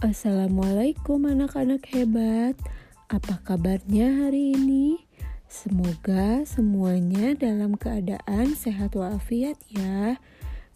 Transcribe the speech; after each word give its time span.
Assalamualaikum 0.00 1.28
anak-anak 1.28 1.84
hebat. 1.92 2.56
Apa 3.12 3.36
kabarnya 3.44 4.08
hari 4.08 4.56
ini? 4.56 4.96
Semoga 5.44 6.40
semuanya 6.48 7.36
dalam 7.36 7.76
keadaan 7.76 8.56
sehat 8.56 8.96
walafiat 8.96 9.60
ya. 9.68 10.16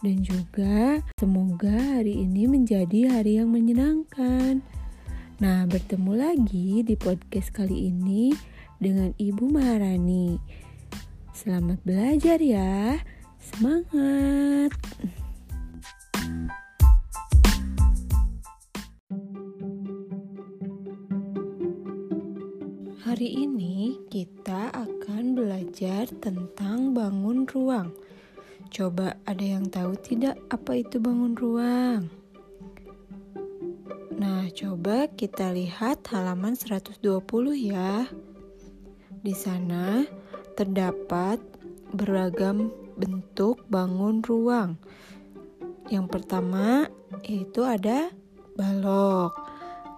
Dan 0.04 0.20
juga 0.20 1.00
semoga 1.16 1.72
hari 1.72 2.20
ini 2.20 2.44
menjadi 2.52 3.16
hari 3.16 3.40
yang 3.40 3.48
menyenangkan. 3.48 4.60
Nah, 5.40 5.64
bertemu 5.72 6.12
lagi 6.20 6.84
di 6.84 6.92
podcast 6.92 7.48
kali 7.48 7.88
ini 7.88 8.28
dengan 8.76 9.16
Ibu 9.16 9.48
Maharani. 9.48 10.36
Selamat 11.32 11.80
belajar 11.80 12.44
ya. 12.44 13.00
Semangat. 13.40 14.76
Hari 23.04 23.36
ini 23.36 24.00
kita 24.08 24.72
akan 24.72 25.36
belajar 25.36 26.08
tentang 26.24 26.96
bangun 26.96 27.44
ruang. 27.44 27.92
Coba 28.72 29.20
ada 29.28 29.44
yang 29.44 29.68
tahu 29.68 29.92
tidak 30.00 30.40
apa 30.48 30.80
itu 30.80 30.96
bangun 30.96 31.36
ruang? 31.36 32.08
Nah, 34.16 34.48
coba 34.56 35.12
kita 35.12 35.52
lihat 35.52 36.00
halaman 36.08 36.56
120 36.56 36.96
ya. 37.60 38.08
Di 39.20 39.36
sana 39.36 40.08
terdapat 40.56 41.44
beragam 41.92 42.72
bentuk 42.96 43.68
bangun 43.68 44.24
ruang. 44.24 44.80
Yang 45.92 46.06
pertama 46.08 46.88
yaitu 47.20 47.68
ada 47.68 48.08
balok. 48.56 49.36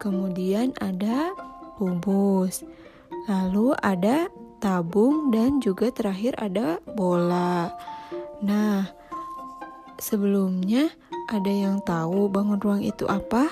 Kemudian 0.03 0.75
ada 0.83 1.31
kubus. 1.79 2.67
Lalu 3.27 3.75
ada 3.83 4.31
tabung 4.63 5.35
dan 5.35 5.59
juga 5.59 5.91
terakhir 5.91 6.39
ada 6.39 6.79
bola. 6.95 7.75
Nah, 8.39 8.87
sebelumnya 9.99 10.91
ada 11.31 11.51
yang 11.51 11.83
tahu 11.83 12.31
bangun 12.31 12.63
ruang 12.63 12.83
itu 12.87 13.03
apa? 13.11 13.51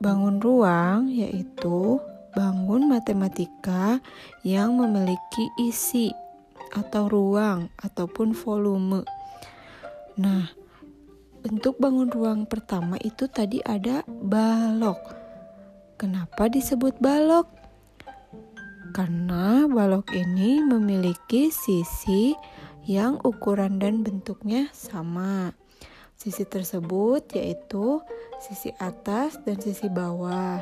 Bangun 0.00 0.40
ruang 0.40 1.08
yaitu 1.12 2.00
bangun 2.36 2.84
matematika 2.88 4.00
yang 4.44 4.76
memiliki 4.76 5.48
isi 5.56 6.12
atau 6.76 7.08
ruang 7.08 7.72
ataupun 7.80 8.36
volume. 8.36 9.00
Nah, 10.20 10.52
bentuk 11.40 11.80
bangun 11.80 12.12
ruang 12.12 12.44
pertama 12.44 13.00
itu 13.00 13.24
tadi 13.28 13.64
ada 13.64 14.04
balok. 14.04 15.15
Kenapa 15.96 16.52
disebut 16.52 17.00
balok? 17.00 17.48
Karena 18.92 19.64
balok 19.64 20.12
ini 20.12 20.60
memiliki 20.60 21.48
sisi 21.48 22.36
yang 22.84 23.16
ukuran 23.24 23.80
dan 23.80 24.04
bentuknya 24.04 24.68
sama. 24.76 25.56
Sisi 26.12 26.44
tersebut 26.44 27.32
yaitu 27.32 28.04
sisi 28.44 28.76
atas 28.76 29.40
dan 29.48 29.56
sisi 29.56 29.88
bawah, 29.88 30.60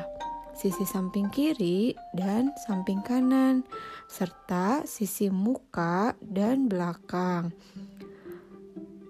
sisi 0.55 0.87
samping 0.87 1.27
kiri 1.27 1.91
dan 2.15 2.55
samping 2.63 3.03
kanan, 3.03 3.67
serta 4.07 4.87
sisi 4.87 5.27
muka 5.27 6.15
dan 6.23 6.71
belakang. 6.71 7.51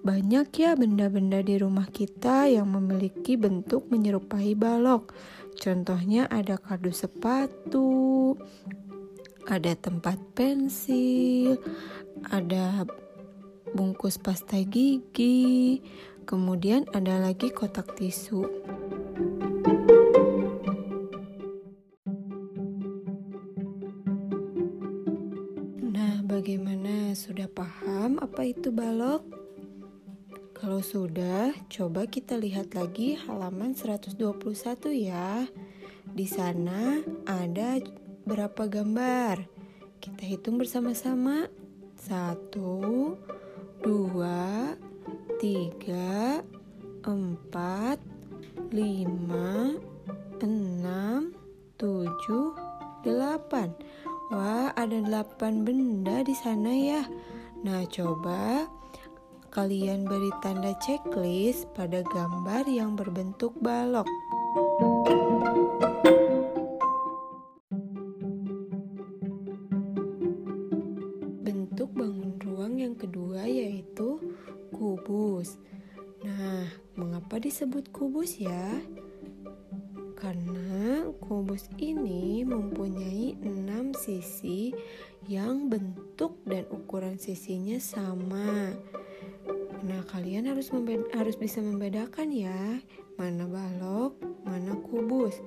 Banyak 0.06 0.54
ya 0.54 0.78
benda-benda 0.78 1.42
di 1.42 1.58
rumah 1.58 1.90
kita 1.90 2.46
yang 2.46 2.70
memiliki 2.70 3.42
bentuk 3.42 3.90
menyerupai 3.90 4.54
balok. 4.54 5.18
Contohnya 5.56 6.28
ada 6.28 6.60
kardus 6.60 7.08
sepatu, 7.08 8.36
ada 9.48 9.78
tempat 9.78 10.18
pensil, 10.34 11.58
ada 12.28 12.86
bungkus 13.72 14.18
pasta 14.20 14.60
gigi, 14.62 15.80
kemudian 16.26 16.90
ada 16.92 17.22
lagi 17.22 17.54
kotak 17.54 17.94
tisu. 17.96 18.44
Nah, 25.82 26.26
bagaimana? 26.28 27.16
Sudah 27.16 27.48
paham 27.48 28.20
apa 28.20 28.44
itu 28.44 28.76
balok? 28.76 29.45
Kalau 30.56 30.80
sudah, 30.80 31.52
coba 31.68 32.08
kita 32.08 32.40
lihat 32.40 32.80
lagi 32.80 33.20
halaman 33.20 33.76
121 33.76 34.16
ya. 34.96 35.52
Di 36.08 36.24
sana 36.32 37.04
ada 37.28 37.76
berapa 38.24 38.64
gambar? 38.64 39.52
Kita 40.00 40.24
hitung 40.24 40.56
bersama-sama. 40.56 41.52
Satu, 42.00 43.20
dua, 43.84 44.80
tiga, 45.44 46.40
empat, 47.04 48.00
lima, 48.72 49.76
enam, 50.40 51.36
tujuh, 51.76 52.56
delapan. 53.04 53.76
Wah, 54.32 54.72
ada 54.80 55.04
delapan 55.04 55.68
benda 55.68 56.24
di 56.24 56.32
sana 56.32 56.72
ya. 56.72 57.04
Nah, 57.68 57.84
coba 57.92 58.72
kalian 59.56 60.04
beri 60.04 60.36
tanda 60.44 60.76
checklist 60.84 61.72
pada 61.72 62.04
gambar 62.04 62.68
yang 62.68 63.00
berbentuk 63.00 63.56
balok. 63.64 64.04
Bentuk 71.40 71.88
bangun 71.96 72.36
ruang 72.44 72.84
yang 72.84 73.00
kedua 73.00 73.48
yaitu 73.48 74.20
kubus. 74.76 75.56
Nah, 76.28 76.68
mengapa 77.00 77.40
disebut 77.40 77.96
kubus 77.96 78.36
ya? 78.36 78.84
Karena 80.20 81.08
kubus 81.24 81.72
ini 81.80 82.44
mempunyai 82.44 83.40
enam 83.40 83.96
sisi 83.96 84.76
yang 85.32 85.72
bentuk 85.72 86.44
dan 86.44 86.68
ukuran 86.76 87.16
sisinya 87.16 87.80
sama. 87.80 88.76
Nah, 89.86 90.02
kalian 90.10 90.50
harus 90.50 90.74
harus 91.14 91.38
bisa 91.38 91.62
membedakan 91.62 92.34
ya, 92.34 92.82
mana 93.22 93.46
balok, 93.46 94.18
mana 94.42 94.74
kubus. 94.82 95.38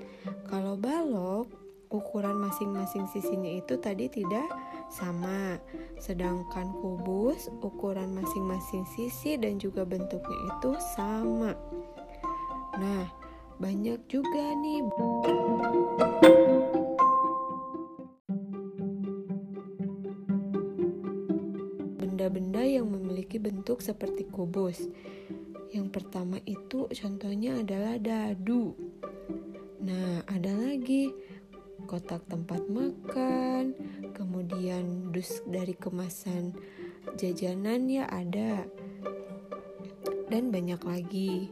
Kalau 0.46 0.78
balok, 0.78 1.50
ukuran 1.90 2.38
masing-masing 2.38 3.10
sisinya 3.10 3.50
itu 3.50 3.74
tadi 3.82 4.06
tidak 4.06 4.46
sama. 4.94 5.58
Sedangkan 5.98 6.70
kubus, 6.78 7.50
ukuran 7.66 8.14
masing-masing 8.14 8.86
sisi 8.94 9.34
dan 9.34 9.58
juga 9.58 9.82
bentuknya 9.82 10.38
itu 10.54 10.70
sama. 10.94 11.58
Nah, 12.78 13.10
banyak 13.58 13.98
juga 14.06 14.54
nih 14.54 14.86
bentuk 23.78 23.94
seperti 23.94 24.26
kubus. 24.26 24.90
Yang 25.70 25.88
pertama 25.94 26.42
itu 26.42 26.90
contohnya 26.90 27.62
adalah 27.62 27.94
dadu. 27.94 28.74
Nah, 29.78 30.26
ada 30.26 30.50
lagi 30.58 31.14
kotak 31.86 32.26
tempat 32.26 32.66
makan, 32.66 33.78
kemudian 34.18 35.14
dus 35.14 35.46
dari 35.46 35.78
kemasan 35.78 36.58
jajanan 37.14 37.86
ya 37.86 38.10
ada. 38.10 38.66
Dan 40.26 40.50
banyak 40.50 40.82
lagi. 40.82 41.46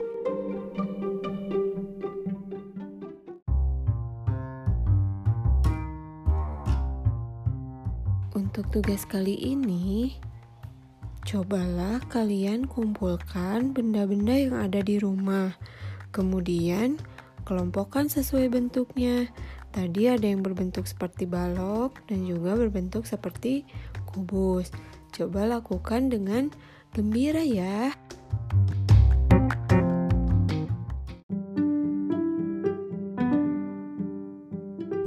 Untuk 8.35 8.67
tugas 8.75 9.07
kali 9.07 9.39
ini, 9.39 10.19
Cobalah 11.27 11.99
kalian 12.07 12.71
kumpulkan 12.71 13.75
benda-benda 13.75 14.39
yang 14.39 14.55
ada 14.55 14.79
di 14.79 15.03
rumah. 15.03 15.59
Kemudian, 16.15 17.03
kelompokkan 17.43 18.07
sesuai 18.07 18.47
bentuknya. 18.47 19.27
Tadi 19.75 20.07
ada 20.07 20.23
yang 20.23 20.47
berbentuk 20.47 20.87
seperti 20.87 21.27
balok 21.27 21.99
dan 22.07 22.31
juga 22.31 22.55
berbentuk 22.55 23.11
seperti 23.11 23.67
kubus. 24.07 24.71
Coba 25.11 25.51
lakukan 25.51 26.15
dengan 26.15 26.55
gembira 26.95 27.43
ya. 27.43 27.91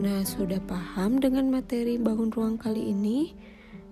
Nah, 0.03 0.19
sudah 0.27 0.59
paham 0.67 1.23
dengan 1.23 1.47
materi 1.47 1.95
bangun 1.95 2.27
ruang 2.27 2.59
kali 2.59 2.91
ini? 2.91 3.31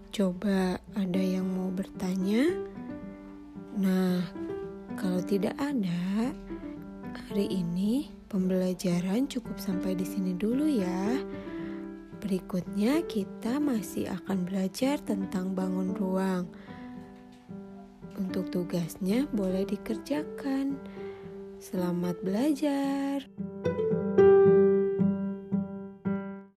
Coba 0.10 0.82
ada 0.98 1.22
yang 1.22 1.46
mau 1.46 1.70
bertanya? 1.70 2.50
Nah, 3.78 4.26
kalau 4.98 5.22
tidak 5.22 5.54
ada, 5.62 6.34
Hari 7.28 7.50
ini 7.50 8.08
pembelajaran 8.32 9.28
cukup 9.28 9.60
sampai 9.60 10.00
di 10.00 10.08
sini 10.08 10.32
dulu 10.32 10.64
ya. 10.64 11.20
Berikutnya 12.24 13.04
kita 13.04 13.60
masih 13.60 14.08
akan 14.08 14.48
belajar 14.48 14.96
tentang 15.04 15.52
bangun 15.52 15.92
ruang. 15.98 16.48
Untuk 18.16 18.48
tugasnya 18.54 19.28
boleh 19.34 19.68
dikerjakan. 19.68 20.80
Selamat 21.60 22.16
belajar. 22.24 23.28